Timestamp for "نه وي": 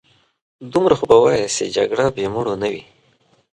2.61-2.83